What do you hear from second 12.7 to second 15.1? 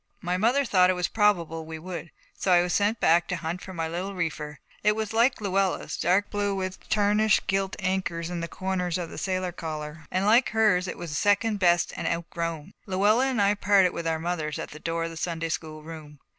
Luella and I parted with our mothers at the door